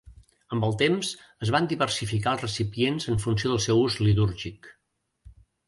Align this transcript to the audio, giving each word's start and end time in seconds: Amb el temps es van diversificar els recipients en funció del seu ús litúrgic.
Amb 0.55 0.63
el 0.67 0.71
temps 0.81 1.11
es 1.47 1.51
van 1.57 1.69
diversificar 1.73 2.33
els 2.37 2.47
recipients 2.47 3.07
en 3.13 3.21
funció 3.29 3.55
del 3.55 3.63
seu 3.69 3.85
ús 3.85 4.01
litúrgic. 4.09 4.75